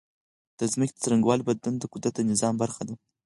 [0.59, 2.95] د ځمکې د څرنګوالي بدلون د قدرت د نظام برخه ده.